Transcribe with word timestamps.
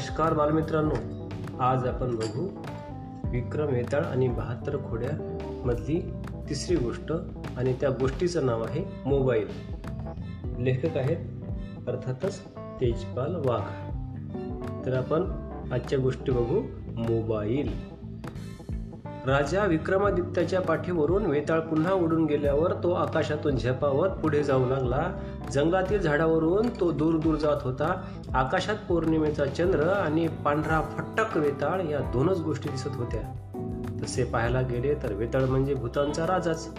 नमस्कार 0.00 0.32
बालमित्रांनो 0.32 1.28
आज 1.60 1.86
आपण 1.86 2.16
बघू 2.16 2.48
विक्रम 3.30 3.66
वेताळ 3.66 4.02
आणि 4.02 4.28
बहात्तर 4.28 4.76
खोड्या 4.76 5.38
मधली 5.64 6.12
तिसरी 6.48 6.76
गोष्ट 6.76 7.12
आणि 7.56 7.72
त्या 7.72 7.90
गोष्टीचं 7.90 8.46
नाव 8.46 8.62
आहे 8.62 8.84
मोबाईल. 9.06 9.48
लेखक 10.58 10.96
आहेत 10.96 11.16
अर्थातच 11.88 12.40
तेजपाल 12.80 13.34
वाघ. 13.34 13.90
तर 14.86 14.94
आपण 14.94 15.22
आजच्या 15.72 15.98
गोष्टी 15.98 16.32
बघू 16.32 16.62
मोबाईल. 16.96 17.89
राजा 19.26 19.64
विक्रमादित्याच्या 19.64 20.60
पाठीवरून 20.60 21.26
वेताळ 21.26 21.60
पुन्हा 21.60 21.92
उडून 21.92 22.24
गेल्यावर 22.24 22.72
तो 22.72 22.92
आकाशातून 22.92 23.56
झेपावत 23.56 24.08
पुढे 24.08 24.42
जाऊ 24.42 24.68
लागला. 24.68 25.12
जंगलातील 25.52 26.00
झाडावरून 26.00 26.68
तो 26.80 26.90
दूर 26.90 27.14
दूर 27.14 27.34
जात 27.34 27.56
होता. 27.62 28.02
आकाशात 28.34 28.74
पौर्णिमेचा 28.88 29.46
चंद्र 29.46 29.80
आणि 29.80 30.28
पांढरा 30.28 30.80
फट्टक 30.80 31.36
वेताळ 31.36 31.80
या 31.80 31.98
दोनच 31.98 32.40
गोष्टी 32.40 32.68
दिसत 32.68 32.96
होत्या. 32.96 33.20
तसे 34.02 34.24
पाहायला 34.24 34.60
गेले 34.60 34.94
तर 34.94 35.12
वेताळ 35.12 35.42
म्हणजे 35.42 35.74
भूतांचा 35.74 36.26
राजाच. 36.26 36.78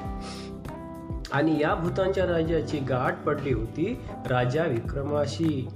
आणि 1.31 1.59
या 1.61 1.75
भूतांच्या 1.75 2.25
राजाची 2.25 2.77
गाठ 2.77 3.23
पडली 3.25 3.53
होती. 3.53 4.01
राजा 4.29 4.63
विक्रमाशी 4.63 5.69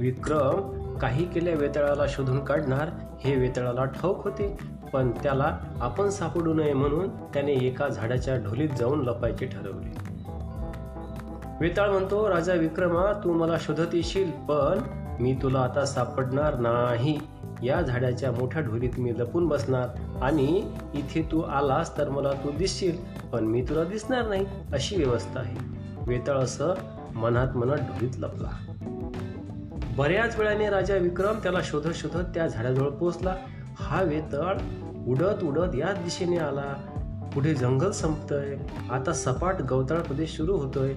विक्रम 0.00 0.82
काही 0.98 1.24
केल्या 1.24 1.54
वेताळाला 1.54 2.04
शोधून 2.08 2.44
काढणार. 2.44 2.88
हे 3.20 3.36
वेताळाला 3.36 3.84
ठाऊक 3.84 4.24
होते. 4.24 4.71
पण 4.92 5.10
त्याला 5.10 5.58
आपण 5.80 6.08
सापडू 6.08 6.54
नये 6.54 6.72
म्हणून 6.72 7.08
त्याने 7.08 7.52
एका 7.52 7.88
झाडाच्या 7.88 8.36
ढोलीत 8.36 8.68
जाऊन 8.78 9.02
लपायचे 9.02 9.46
ठरवले. 9.46 9.92
वेताळ 11.60 11.90
म्हणतो 11.90 12.28
राजा 12.30 12.54
विक्रमा 12.54 13.12
तू 13.24 13.32
मला 13.32 13.56
शोधत 13.60 13.94
येशील 13.94 14.30
पण 14.30 14.78
मी 15.20 15.38
तुला 15.42 15.60
आता 15.60 15.84
सापडणार 15.84 16.58
नाही. 16.58 17.20
या 17.62 17.80
झाडाच्या 17.80 18.32
मोठ्या 18.32 18.62
ढोलीत 18.62 18.90
मी 18.98 19.12
लपून 19.18 19.48
बसणार 19.48 19.88
आणि 20.22 20.70
इथे 20.94 21.28
तू 21.32 21.40
आलास 21.40 21.98
तर 21.98 22.08
मला 22.08 22.32
तू 22.32 22.50
दिसशील 22.50 22.96
पण 23.32 23.44
मी 23.44 23.62
तुला 23.62 23.84
दिसणार 23.84 24.28
नाही 24.28 24.46
अशी 24.72 24.96
व्यवस्था 24.96 25.40
आहे. 25.40 25.56
वेताळ 26.06 26.36
असं 26.36 26.74
मनात 27.14 27.56
मनात 27.56 27.78
ढोलीत 27.78 28.18
लपला. 28.18 28.50
बऱ्याच 29.96 30.38
वेळाने 30.38 30.70
राजा 30.70 30.94
विक्रम 30.94 31.38
त्याला 31.42 31.58
शोधत 31.64 31.94
शोधत 31.94 32.24
त्या 32.34 32.46
झाडाजवळ 32.46 32.90
पोहोचला. 32.90 33.34
हा 33.78 34.02
वेताळ 34.02 34.58
उडत 35.08 35.44
उडत 35.44 35.74
याच 35.74 35.98
दिशेने 35.98 36.38
आला. 36.38 36.74
पुढे 37.34 37.54
जंगल 37.54 37.90
संपतंय. 37.90 38.56
आता 38.90 39.12
सपाट 39.12 39.62
गवताळ 39.62 40.00
प्रदेश 40.00 40.36
सुरू 40.36 40.56
होतोय. 40.56 40.94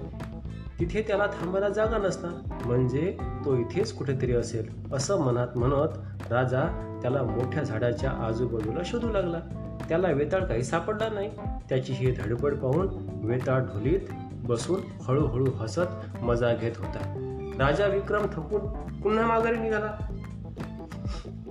तिथे 0.80 1.02
त्याला 1.02 1.26
थांबायला 1.26 1.68
जागा 1.68 1.98
नसणार. 1.98 2.64
म्हणजे 2.66 3.16
तो 3.44 3.56
इथेच 3.56 3.92
कुठेतरी 3.92 4.32
असेल 4.32 4.94
असं 4.94 5.20
मनात 5.20 5.48
म्हणत 5.56 5.88
राजा 6.32 6.98
त्याला 7.02 7.22
मोठ्या 7.22 7.62
झाडाच्या 7.62 8.10
आजूबाजूला 8.10 8.80
शोधू 8.84 9.08
लागला. 9.08 9.38
त्याला 9.88 10.08
वेताळ 10.08 10.44
काही 10.44 10.62
सापडला 10.62 11.08
नाही. 11.08 11.30
त्याची 11.68 11.92
ही 11.92 12.10
धडपड 12.10 12.54
पाहून 12.54 12.88
वेताळ 13.24 13.60
ढोलीत 13.60 14.00
बसून 14.32 14.80
हळूहळू 15.08 15.46
हसत 15.50 16.16
मजा 16.22 16.54
घेत 16.54 16.72
होता. 16.76 17.22
राजा 17.58 17.86
विक्रम 17.86 18.22
थकून 18.22 18.66
पुन्हा 19.00 19.26
माघारी 19.26 19.58
निघाला. 19.58 20.15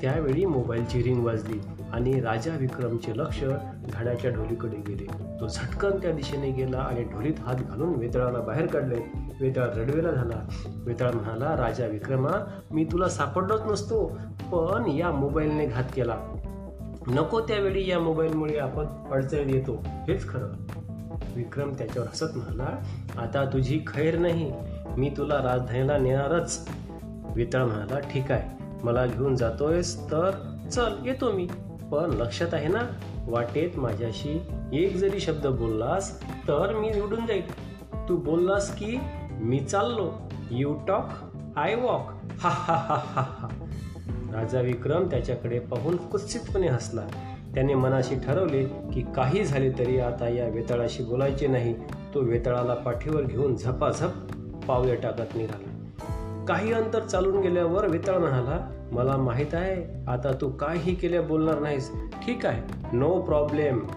त्यावेळी 0.01 0.45
मोबाईलची 0.45 1.03
रिंग 1.03 1.25
वाजली 1.25 1.59
आणि 1.93 2.21
राजा 2.21 2.55
विक्रमचे 2.57 3.11
लक्ष 3.17 3.43
झाडाच्या 3.93 4.31
ढोलीकडे 4.31 4.77
गेले. 4.87 5.05
तो 5.39 5.47
झटकन 5.47 5.91
त्या 5.91 6.11
दिशेने 6.11 6.51
गेला 6.51 6.77
आणि 6.77 7.03
ढोलीत 7.03 7.33
हात 7.39 7.55
घालून 7.55 7.95
वेताळाला 7.95 8.39
बाहेर 8.39 8.65
काढले. 8.65 9.01
वेताळ 9.41 9.67
रडवेला 9.75 10.11
झाला. 10.11 10.47
वेताळ 10.85 11.11
म्हणाला 11.11 11.65
राजा 11.65 11.85
विक्रमा 11.85 12.61
मी 12.71 12.85
तुला 12.91 13.09
सापडलोच 13.09 13.61
नसतो 13.61 14.17
पण 14.51 14.87
या 14.87 15.11
मोबाईलने 15.11 15.65
घात 15.65 15.83
केला. 15.93 16.17
नको 17.07 17.39
त्यावेळी 17.39 17.89
या 17.89 17.99
मोबाईलमुळे 17.99 18.57
आपण 18.57 18.85
अडचणीत 19.11 19.55
येतो. 19.55 19.83
हेच 20.07 20.29
खरं. 20.29 20.47
विक्रम 21.35 21.73
त्याच्यावर 21.77 22.07
हसत 22.07 22.37
म्हणाला 22.37 22.77
आता 23.21 23.49
तुझी 23.53 23.79
खैर 23.87 24.17
नाही. 24.17 24.53
मी 24.97 25.13
तुला 25.17 25.35
राजधानीला 25.35 25.97
नेणारच. 25.97 26.69
वेताळ 27.35 27.63
म्हणाला 27.63 27.99
ठीक 27.99 28.31
आहे. 28.31 28.64
मला 28.85 29.05
घेऊन 29.05 29.35
जातोयस 29.35 29.97
तर 30.11 30.31
चल 30.71 30.93
येतो 31.05 31.31
मी. 31.31 31.47
पण 31.91 32.13
लक्षात 32.13 32.53
आहे 32.53 32.67
ना 32.67 32.81
वाटेत 33.27 33.79
माझ्याशी 33.79 34.41
एक 34.73 34.95
जरी 34.95 35.19
शब्द 35.19 35.47
बोललास 35.47 36.21
तर 36.47 36.75
मी 36.75 36.89
निवडून 36.89 37.25
जाईल. 37.25 37.43
तू 38.09 38.17
बोललास 38.17 38.75
की 38.75 38.97
मी 39.39 39.59
चाललो. 39.59 40.11
यू 40.51 40.73
टॉक 40.87 41.09
आय 41.55 41.75
वॉक 41.75 42.09
हा 42.39 42.49
हा 42.49 42.73
हा 42.73 42.95
हा 43.13 43.23
हा. 43.37 43.47
राजा 44.33 44.61
विक्रम 44.61 45.09
त्याच्याकडे 45.09 45.59
पाहून 45.59 45.95
कुत्सितपणे 45.95 46.67
हसला. 46.67 47.01
त्याने 47.53 47.75
मनाशी 47.75 48.15
ठरवले 48.15 48.63
की 48.93 49.01
काही 49.15 49.43
झाले 49.43 49.69
तरी 49.69 49.99
आता 49.99 50.27
या 50.29 50.47
वेताळाशी 50.49 51.03
बोलायचे 51.03 51.47
नाही. 51.47 51.75
तो 52.13 52.21
वेताळाला 52.21 52.73
पाठीवर 52.73 53.21
घेऊन 53.21 53.55
झपाझप 53.55 54.11
पावले 54.67 54.95
टाकत 54.95 55.35
निघाला. 55.35 55.64
काही 56.47 56.73
अंतर 56.73 56.99
चालून 56.99 57.41
गेल्यावर 57.41 57.87
वितळ 57.87 58.17
म्हणाला 58.17 58.69
मला 58.91 59.17
माहीत 59.17 59.53
आहे 59.53 60.05
आता 60.07 60.31
तू 60.41 60.49
काही 60.49 60.95
केल्या 60.95 61.21
बोलणार 61.21 61.59
नाहीस. 61.59 61.91
ठीक 62.25 62.45
आहे 62.45 62.61
नो 62.93 63.21
प्रॉब्लेम 63.21 63.87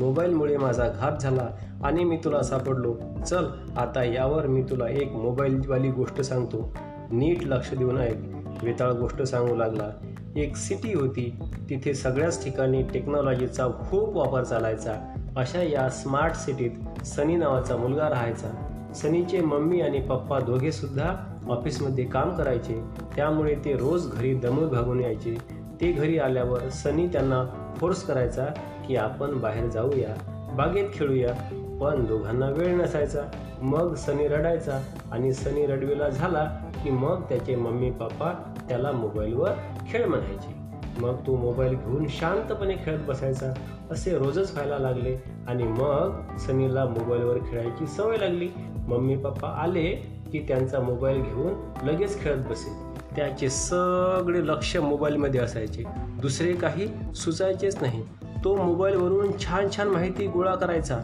मोबाईलमुळे 0.00 0.56
माझा 0.56 0.88
घात 0.88 1.12
झाला 1.20 1.48
आणि 1.84 2.04
मी 2.04 2.16
तुला 2.16 2.42
सापडलो. 2.42 2.96
चल 3.26 3.46
आता 3.76 4.04
यावर 4.04 4.46
मी 4.46 4.62
तुला 4.62 4.88
एक 4.88 5.12
मोबाईलवाली 5.12 5.90
गोष्ट 5.90 6.20
सांगतो. 6.20 6.76
नीट 7.10 7.44
लक्ष 7.44 7.74
देऊन 7.74 7.98
ऐक. 7.98 8.18
वेताळ 8.62 8.92
गोष्ट 8.92 9.22
सांगू 9.22 9.56
लागला. 9.56 9.90
एक 10.36 10.56
सिटी 10.56 10.94
होती. 10.94 11.36
तिथे 11.70 11.94
सगळ्याच 11.94 12.44
ठिकाणी 12.44 12.82
टेक्नॉलॉजीचा 12.82 13.66
खूप 13.66 14.16
वापर 14.16 14.42
चालायचा. 14.42 15.14
अशा 15.36 15.62
या 15.62 15.88
स्मार्ट 15.88 16.34
सिटीत 16.34 17.04
सनी 17.04 17.36
नावाचा 17.36 17.76
मुलगा 17.76 18.08
राहायचा. 18.08 18.48
सनीचे 18.94 19.40
मम्मी 19.40 19.80
आणि 19.80 20.00
पप्पा 20.00 20.40
दोघेसुद्धा 20.40 21.31
ऑफिसमध्ये 21.48 22.04
काम 22.04 22.36
करायचे 22.36 22.82
त्यामुळे 23.16 23.54
ते 23.54 23.72
रोज 23.72 24.12
घरी 24.12 24.34
दमून 24.34 24.68
भागून 24.68 25.00
यायचे. 25.00 25.36
ते 25.80 25.92
घरी 25.92 26.18
आल्यावर 26.18 26.68
सनी 26.68 27.06
त्यांना 27.06 27.72
फोर्स 27.76 28.02
करायचा 28.02 28.44
की 28.88 28.96
आपण 28.96 29.38
बाहेर 29.38 29.66
जाऊया 29.66 30.14
बागेत 30.56 30.88
खेळूया. 30.94 31.34
पण 31.80 32.04
दोघांना 32.04 32.50
वेळ 32.50 32.74
नसायचा. 32.76 33.22
मग 33.62 33.94
सनी 33.94 34.28
रडायचा 34.28 34.80
आणि 35.12 35.32
सनी 35.32 35.66
रडवेला 35.66 36.08
झाला 36.08 36.44
की 36.84 36.90
मग 36.90 37.22
त्याचे 37.22 37.56
मम्मी 37.56 37.90
पप्पा 37.90 38.54
त्याला 38.68 38.92
मोबाईलवर 38.92 39.50
खेळ 39.88 40.06
म्हणायचे. 40.06 40.62
मग 41.00 41.14
तो 41.26 41.36
मोबाईल 41.36 41.74
घेऊन 41.74 42.06
शांतपणे 42.08 42.74
खेळत 42.84 42.98
बसायचा. 43.08 43.54
असे 43.90 44.18
रोजच 44.18 44.52
व्हायला 44.52 44.78
लागले 44.78 45.18
आणि 45.46 45.62
मग 45.62 46.36
सनीला 46.36 46.84
मोबाईलवर 46.84 47.38
खेळायची 47.38 47.86
सवय 47.86 48.16
लागली. 48.16 48.48
मम्मी 48.88 49.16
पप्पा 49.16 49.48
आले 49.48 50.21
की 50.32 50.38
त्यांचा 50.48 50.80
मोबाईल 50.80 51.22
घेऊन 51.22 51.52
लगेच 51.82 52.20
खेळत 52.20 52.44
बसे 52.50 52.92
त्याचे 53.16 53.48
सगळे 53.48 54.46
लक्ष 54.46 54.76
मोबाईलमध्ये 54.76 55.40
असायचे. 55.40 55.84
दुसरे 56.20 56.52
काही 56.52 56.88
सुचायचेच 57.14 57.76
नाही. 57.80 58.02
तो 58.44 58.56
मोबाईलवरून 58.56 59.30
छान 59.38 59.66
छान 59.76 59.88
माहिती 59.88 60.26
गोळा 60.26 60.54
करायचा 60.54 60.98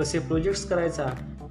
तसे 0.00 0.18
प्रोजेक्ट्स 0.18 0.68
करायचा 0.68 1.06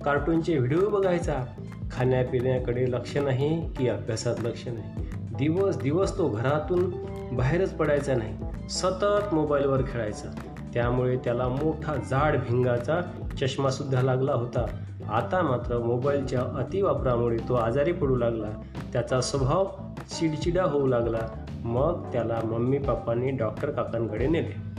कार्टूनचे 0.05 0.57
व्हिडिओ 0.57 0.89
बघायचा. 0.89 1.45
खाण्यापिण्याकडे 1.91 2.91
लक्ष 2.91 3.17
नाही 3.17 3.73
की 3.73 3.87
अभ्यासात 3.87 4.35
लक्ष 4.39 4.67
नाही. 4.67 5.07
दिवस 5.37 5.77
दिवस 5.77 6.17
तो 6.17 6.29
घरातून 6.29 6.89
बाहेरच 7.35 7.73
पडायचा 7.73 8.15
नाही. 8.15 8.37
सतत 8.69 9.33
मोबाईलवर 9.33 9.81
खेळायचा. 9.81 10.27
त्यामुळे 10.73 11.17
त्याला 11.17 11.47
मोठा 11.47 11.95
जाड 11.95 12.37
भिंगाचा 12.37 13.01
चष्मासुद्धा 13.41 14.01
लागला 14.01 14.33
होता. 14.33 14.65
आता 15.09 15.41
मात्र 15.41 15.77
मोबाईलच्या 15.77 16.41
अतिवापरामुळे 16.41 17.37
तो 17.49 17.53
आजारी 17.53 17.91
पडू 17.91 18.15
लागला. 18.15 18.47
त्याचा 18.93 19.21
स्वभाव 19.21 19.65
चिडचिडा 20.19 20.63
होऊ 20.63 20.87
लागला. 20.87 21.19
मग 21.63 22.03
त्याला 22.13 22.39
मम्मी 22.43 22.77
पप्पांनी 22.77 23.31
डॉक्टर 23.31 23.71
काकांकडे 23.71 24.27
नेले. 24.27 24.73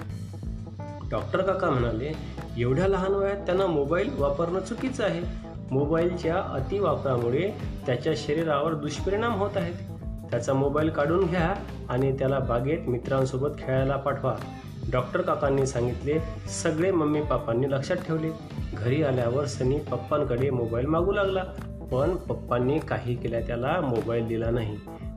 डॉक्टर 1.11 1.41
काका 1.41 1.71
म्हणाले 1.71 2.13
एवढ्या 2.59 2.89
लहान 2.89 3.13
वयात 3.13 3.37
त्यांना 3.37 3.67
मोबाईल 3.67 4.11
वापरणं 4.19 4.61
चुकीचं 4.61 5.05
आहे. 5.05 5.23
मोबाईलच्या 5.71 6.37
अतिवापरामुळे 6.37 7.51
त्याच्या 7.87 8.13
शरीरावर 8.17 8.75
दुष्परिणाम 8.75 9.33
होत 9.35 9.57
आहेत. 9.57 9.75
त्याचा 10.31 10.53
मोबाईल 10.53 10.89
काढून 10.89 11.27
घ्या 11.27 11.55
आणि 11.89 12.19
त्याला 12.19 12.39
बागेत 12.39 12.89
मित्रांसोबत 12.89 13.49
खेळायला 13.59 13.97
पाठवा. 13.97 14.35
डॉक्टर 14.93 15.21
काकांनी 15.21 15.67
सांगितले 15.67 16.19
सगळे 16.49 16.91
मम्मी 16.91 17.21
पप्पांनी 17.21 17.71
लक्षात 17.71 17.97
ठेवले. 17.97 18.31
घरी 18.75 19.03
आल्यावर 19.03 19.45
सनी 19.45 19.79
पप्पांकडे 19.79 20.51
मोबाईल 20.51 20.87
मागू 20.87 21.13
लागला 21.13 21.45
पण 21.93 22.17
पप्पांनी 22.17 22.79
काही 22.79 23.15
केल्या 23.15 23.41
त्याला 23.41 23.81
मोबाईल 23.81 24.27
दिला 24.27 24.51
नाही. 24.51 24.77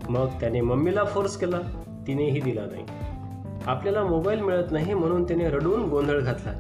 मग 0.10 0.28
त्याने 0.28 0.62
मम्मीला 0.62 1.04
फोर्स 1.04 1.38
केला 1.38 1.60
तिनेही 2.08 2.42
दिला 2.42 2.62
नाही. 2.62 2.86
आपल्याला 3.66 4.04
मोबाईल 4.04 4.42
मिळत 4.42 4.72
नाही 4.72 4.94
म्हणून 4.94 5.24
त्याने 5.24 5.50
रडून 5.50 5.90
गोंधळ 5.90 6.20
घातला. 6.20 6.54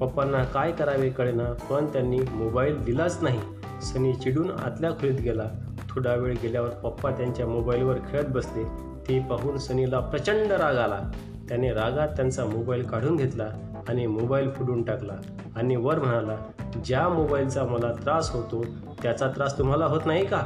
पप्पांना 0.00 0.44
काय 0.44 0.72
करावे 0.72 1.08
कळेना 1.10 1.52
पण 1.70 1.86
त्यांनी 1.86 2.18
मोबाईल 2.18 2.84
दिलाच 2.84 3.18
नाही. 3.22 3.40
सनी 3.82 4.14
चिडून 4.14 4.50
आतल्या 4.50 4.90
खोलीत 4.90 5.20
गेला. 5.20 5.44
थोडा 5.88 6.14
वेळ 6.14 6.34
गेल्यावर 6.42 6.68
पप्पा 6.68 7.10
त्यांच्या 7.10 7.46
मोबाईलवर 7.46 7.96
खेळत 7.96 8.24
बसले. 8.24 8.64
ते 9.08 9.20
पाहून 9.20 9.58
सनीला 9.58 10.00
प्रचंड 10.00 10.52
राग 10.52 10.76
आला. 10.76 11.00
त्याने 11.48 11.72
रागात 11.72 12.08
त्यांचा 12.08 12.44
मोबाईल 12.44 12.82
काढून 12.82 13.16
घेतला 13.16 13.48
आणि 13.88 14.06
मोबाईल 14.06 14.50
फुडून 14.50 14.82
टाकला. 14.82 15.12
आणि 15.56 15.76
वर 15.76 15.98
म्हणाला 15.98 16.36
ज्या 16.84 17.08
मोबाईलचा 17.08 17.64
मला 17.64 17.92
त्रास 17.92 18.30
होतो 18.30 18.64
त्याचा 19.02 19.28
त्रास 19.28 19.58
तुम्हाला 19.58 19.86
होत 19.86 20.00
नाही 20.06 20.26
का? 20.26 20.42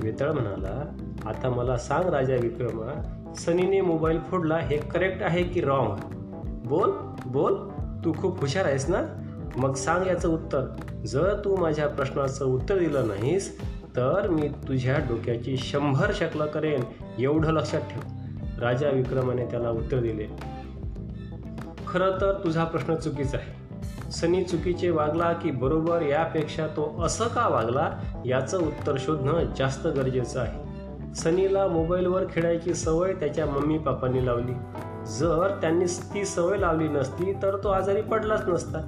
वेताळ 0.00 0.32
म्हणाला 0.32 0.96
आता 1.28 1.50
मला 1.50 1.76
सांग 1.76 2.08
राजा 2.08 2.34
विक्रमा 2.34 3.02
सनीने 3.36 3.80
मोबाईल 3.80 4.18
फोडला 4.18 4.56
हे 4.56 4.76
करेक्ट 4.76 5.22
आहे 5.22 5.42
की 5.42 5.60
रॉंग 5.60 5.96
बोल 6.66 6.90
बोल. 7.26 7.54
तू 8.04 8.12
खूप 8.12 8.40
हुशार 8.40 8.64
आहेस 8.64 8.90
ना? 8.90 9.02
मग 9.56 9.74
सांग 9.74 10.06
याचं 10.06 10.28
उत्तर. 10.28 10.66
जर 11.06 11.34
तू 11.44 11.56
माझ्या 11.56 11.88
प्रश्नाचं 11.88 12.44
उत्तर 12.44 12.78
दिलं 12.78 13.08
नाहीस 13.08 13.60
तर 13.96 14.28
मी 14.28 14.48
तुझ्या 14.48 14.98
डोक्याची 14.98 15.56
शंभर 15.56 16.10
शकलं 16.14 16.46
करेन. 16.46 16.80
एवढं 17.18 17.52
लक्षात 17.52 17.80
ठेव. 17.80 18.23
राजा 18.60 18.88
विक्रमाने 18.88 19.46
त्याला 19.46 19.70
उत्तर 19.70 19.98
दिले 19.98 20.26
खरं 21.88 22.10
तर 22.20 22.40
तुझा 22.44 22.64
प्रश्न 22.64 22.94
चुकीचा 22.94 23.38
आहे. 23.38 23.64
सनी 24.10 24.44
चुकीचे 24.44 24.90
वागला 24.90 25.32
की 25.32 25.50
बरोबर 25.50 26.02
यापेक्षा 26.02 26.66
तो 26.66 27.02
असं 27.02 27.28
का 27.28 27.48
वागला 27.48 27.90
याचं 28.26 28.58
उत्तर 28.58 28.94
शोधणं 28.98 29.44
जास्त 29.58 29.86
गरजेचं 29.86 30.40
आहे. 30.40 31.14
सनीला 31.14 31.66
मोबाईलवर 31.66 32.24
खेळायची 32.30 32.74
सवय 32.74 33.12
त्याच्या 33.12 33.46
मम्मी 33.46 33.78
पापांनी 33.78 34.26
लावली. 34.26 34.52
जर 35.06 35.58
त्यांनी 35.60 35.84
ती 35.84 36.24
सवय 36.24 36.58
लावली 36.58 36.88
नसती 36.88 37.32
तर 37.32 37.56
तो 37.64 37.68
आजारी 37.68 38.02
पडलाच 38.02 38.42
नसता. 38.48 38.78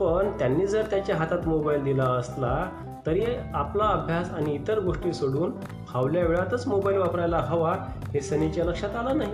पण 0.00 0.38
त्यांनी 0.38 0.66
जर 0.66 0.82
त्याच्या 0.82 1.16
हातात 1.16 1.48
मोबाईल 1.48 1.84
दिला 1.84 2.04
असला 2.04 2.68
तरी 3.08 3.24
आपला 3.54 3.84
अभ्यास 3.84 4.30
आणि 4.30 4.54
इतर 4.54 4.80
गोष्टी 4.80 5.12
सोडून 5.12 5.52
फावल्या 5.88 6.26
वेळातच 6.26 6.66
मोबाईल 6.66 6.96
वापरायला 6.96 7.38
हवा 7.38 7.76
हे 8.14 8.20
सनीच्या 8.20 8.64
लक्षात 8.64 8.96
आलं 8.96 9.18
नाही. 9.18 9.32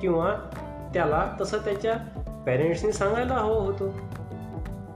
किंवा 0.00 0.34
त्याला 0.94 1.32
तसं 1.40 1.58
त्याच्या 1.58 1.94
पॅरेंट्सनी 2.46 2.92
सांगायला 2.92 3.34
हवं 3.34 3.66
होतं. 3.66 3.88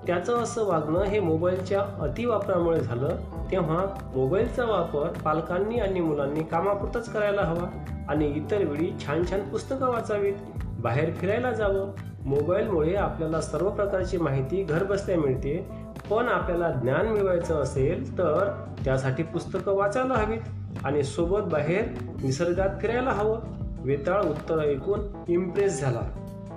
त्याचं 0.06 0.42
असं 0.42 0.64
वागणं 0.64 1.02
हे 1.02 1.20
मोबाईलच्या 1.20 1.80
अतिवापरामुळे 1.80 2.80
झालं 2.80 3.08
तेव्हा 3.50 3.84
मोबाईलचा 4.14 4.64
वापर 4.64 5.08
पालकांनी 5.24 5.78
आणि 5.78 6.00
मुलांनी 6.00 6.42
कामापुरतच 6.42 7.12
करायला 7.12 7.42
हवा 7.42 7.68
आणि 8.08 8.26
इतर 8.26 8.64
वेळी 8.64 8.92
छान 9.06 9.22
छान 9.30 9.40
पुस्तकं 9.40 9.88
वाचावीत 9.90 10.34
बाहेर 10.78 11.10
फिरायला 11.10 11.52
जावं. 11.52 11.88
मोबाईलमुळे 12.24 12.94
आपल्याला 12.94 13.40
सर्व 13.40 13.70
प्रकारची 13.70 14.18
माहिती 14.18 14.62
घरबसल्या 14.62 15.18
मिळते 15.18 15.81
पण 16.16 16.28
आपल्याला 16.28 16.70
ज्ञान 16.70 17.06
मिळवायचं 17.06 17.62
असेल 17.62 18.18
तर 18.18 18.64
त्यासाठी 18.84 19.22
पुस्तकं 19.22 19.72
वाचायला 19.72 20.14
हवीत 20.14 20.38
आणि 20.84 21.02
सोबत 21.02 21.40
बाहेर 21.40 21.84
निसर्गात 22.22 22.68
फिरायला 22.80 23.10
हवं. 23.10 23.38
वेताळ 23.82 24.22
उत्तर 24.22 24.58
ऐकून 24.58 25.00
इम्प्रेस 25.28 25.80
झाला. 25.80 26.00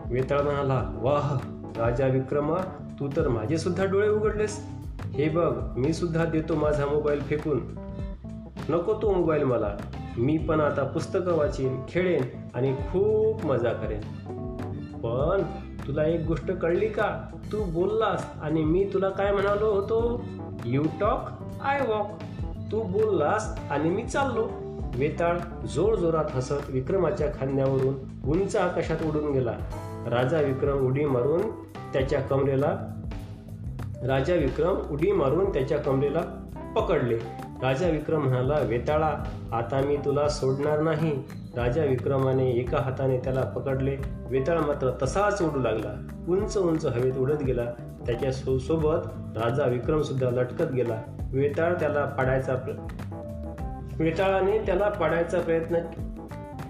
वेताळ 0.10 0.42
म्हणाला 0.42 0.92
वाह 1.02 1.38
राजा 1.78 2.08
विक्रमा 2.08 2.58
तू 3.00 3.08
तर 3.18 3.28
माझे 3.28 3.58
सुद्धा 3.58 3.86
डोळे 3.86 4.10
उघडलेस. 4.10 4.66
हे 5.14 5.30
बघ 5.30 5.58
मी 5.78 5.94
सुद्धा 5.94 6.26
देतो 6.26 6.56
माझा 6.56 6.86
मोबाईल 6.86 7.20
फेकून. 7.20 7.60
नको 8.70 9.02
तो 9.02 9.14
मोबाईल 9.14 9.44
मला. 9.44 9.78
मी 10.18 10.38
पण 10.38 10.60
आता 10.60 10.84
पुस्तकं 10.84 11.38
वाचीन 11.38 11.82
खेळेन 11.90 12.24
आणि 12.54 12.74
खूप 12.74 13.46
मजा 13.46 13.70
करेन. 13.70 14.02
पण 14.98 15.42
तुला 15.88 16.04
एक 16.06 16.26
गोष्ट 16.28 16.52
कळली 16.52 16.88
का? 16.88 17.26
तू 17.52 17.64
बोललास 17.64 18.26
आणि 18.42 18.64
मी 18.64 18.90
तुला 18.94 19.10
काय 19.10 19.32
म्हणालो 19.32 19.66
होतो? 19.66 20.24
यू 20.66 20.84
टॉक 21.00 21.20
आय 21.64 21.82
वॉक 21.88 22.08
तू 22.72 22.84
बोललास 22.84 23.60
आणि 23.70 23.90
मी 23.90 24.04
चाललो. 24.04 24.50
वेताळ 24.96 25.38
जोर 25.68 25.96
जोरात 25.96 26.26
हसत 26.32 26.70
विक्रमाच्या 26.70 27.28
खांद्यावरून 27.28 27.96
उंच 28.28 28.56
आकाशात 28.56 28.98
उडून 29.06 29.32
गेला. 29.32 29.52
राजा 30.08 30.42
विक्रम 30.42 30.88
उडी 30.88 31.06
मारून 31.06 31.42
त्याच्या 31.94 32.22
कमरेला 32.22 32.78
राजा 34.08 34.34
विक्रम 34.34 34.76
उडी 34.92 35.12
मारून 35.12 35.54
त्याच्या 35.54 35.78
कमरेला 35.78 36.22
पकडले. 36.76 37.18
राजा 37.62 37.90
विक्रम 37.90 38.22
म्हणाला 38.22 38.60
वेताळा 38.60 39.24
आता 39.54 39.82
मी 39.86 39.98
तुला 39.98 40.30
सोडणार 40.30 40.82
नाही. 40.82 41.24
राजा 41.58 41.84
विक्रमाने 41.84 42.52
एका 42.52 42.78
हाताने 42.78 43.18
त्याला 43.18 43.42
पकडले. 43.42 43.98
वेताळ 44.30 44.58
मात्र 44.58 44.92
तसाच 45.02 45.42
उडू 45.42 45.60
लागला. 45.60 46.08
उंच 46.28 46.58
उंच 46.58 46.86
हवेत 46.86 47.18
उडत 47.18 47.44
गेला. 47.44 47.66
त्याच्या 48.06 48.32
सो 48.32 48.58
सोबत 48.58 49.08
राजा 49.38 49.66
विक्रम 49.66 50.02
सुद्धा 50.02 50.30
लटकत 50.30 50.72
गेला. 50.74 51.02
वेताळ 51.34 51.74
त्याला 51.74 52.06
पाडायचा 52.06 52.56
प्र 52.56 52.72
वेताळाने 54.00 54.60
त्याला 54.60 54.90
पाडायचा 54.90 55.40
प्रयत्न 55.40 55.78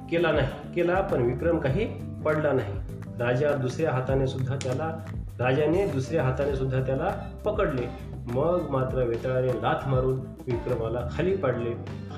केला 0.10 0.32
नाही. 0.32 0.74
केला 0.76 1.02
पण 1.02 1.22
विक्रम 1.22 1.58
काही 1.58 1.86
पडला 2.26 2.52
नाही. 2.52 2.74
राजा 3.20 3.52
दुसऱ्या 3.52 3.92
हाताने 3.92 4.28
सुद्धा 4.28 4.56
त्याला 4.56 4.98
राजाने 5.40 5.86
दुसऱ्या 5.86 6.24
हाताने 6.24 6.56
सुद्धा 6.56 6.82
त्याला 6.86 7.10
पकडले. 7.46 7.88
मग 8.34 8.70
मात्र 8.70 9.04
वेताळाने 9.04 9.48
लाथ 9.48 9.88
मारून 9.88 10.20
विक्रमाला 10.48 11.00
खाली 11.12 11.36
पाडले. 11.36 11.70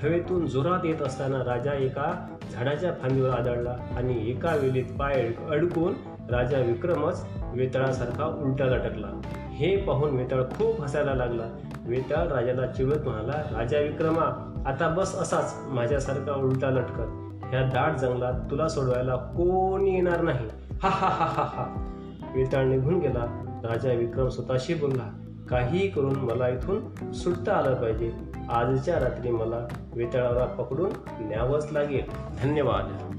हवेतून 0.03 0.47
जोरात 0.47 0.85
येत 0.85 1.01
असताना 1.01 1.37
राजा 1.37 1.73
एका 1.73 2.27
झाडाच्या 2.51 2.91
फांदीवर 2.93 3.29
आदळला 3.29 3.75
आणि 3.97 4.29
एका 4.31 4.55
वेळीत 4.55 4.97
पाय 4.99 5.31
अडकून 5.49 5.93
राजा 6.29 6.57
विक्रमच 6.57 7.25
वेताळासारखा 7.53 8.25
उलटा 8.25 8.65
लटकला. 8.65 9.07
हे 9.51 9.75
पाहून 9.77 10.15
वेताळ 10.15 10.43
खूप 10.43 10.81
हसायला 10.81 11.13
लागला. 11.13 11.43
वेताळ 11.85 12.27
राजाला 12.27 12.67
चिवत 12.67 12.97
म्हणाला 13.03 13.57
राजा 13.57 13.79
विक्रमा 13.79 14.53
आता 14.65 14.87
बस 14.87 15.15
असाच 15.15 15.55
माझ्यासारखा 15.67 16.33
उलटा 16.33 16.69
लटकत 16.69 17.45
ह्या 17.45 17.61
दाट 17.61 17.97
जंगलात 17.97 18.33
तुला 18.51 18.67
सोडवायला 18.67 19.15
कोणी 19.15 19.93
येणार 19.93 20.21
नाही. 20.21 20.47
हा 20.81 20.89
हा 20.89 21.07
हा 21.07 21.25
हा 21.25 21.43
हा. 21.43 21.93
वेताळ 22.37 22.65
निघून 22.65 22.99
गेला. 22.99 23.43
राजा 23.63 23.91
विक्रम 23.91 24.27
स्वतःशी 24.27 24.73
बोलला 24.73 25.03
काहीही 25.49 25.87
करून 25.87 26.15
मला 26.15 26.49
इथून 26.49 27.11
सुटता 27.11 27.53
आलं 27.53 27.73
पाहिजे. 27.73 28.11
आजच्या 28.49 28.99
रात्री 28.99 29.29
मला 29.29 29.67
वेताळाला 29.93 30.45
पकडून 30.45 30.89
न्यावंच 31.19 31.67
लागेल. 31.71 32.03
धन्यवाद. 32.43 33.16